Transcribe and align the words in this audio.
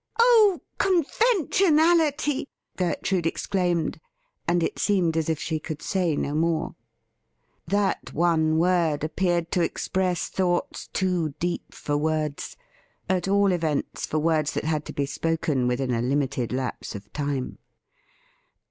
'Oh, 0.19 0.61
conventionality!' 0.79 2.47
Gertrude 2.75 3.27
exclaimed, 3.27 3.99
and 4.47 4.63
it 4.63 4.79
seemed 4.79 5.15
as 5.15 5.29
if 5.29 5.39
she 5.39 5.59
could 5.59 5.83
say 5.83 6.15
no 6.15 6.33
more. 6.33 6.73
That 7.67 8.11
one 8.11 8.57
word 8.57 9.03
appeared 9.03 9.51
to 9.51 9.61
express 9.61 10.27
thoughts 10.27 10.87
too 10.87 11.35
deep 11.39 11.75
for 11.75 11.97
words— 11.97 12.57
at 13.11 13.27
all 13.27 13.51
events, 13.51 14.07
for 14.07 14.17
words 14.17 14.53
that 14.53 14.65
had 14.65 14.85
to 14.85 14.93
be 14.93 15.05
spoken 15.05 15.67
within 15.67 15.91
a 15.91 16.01
limited 16.01 16.51
lapse 16.51 16.95
of 16.95 17.13
time. 17.13 17.59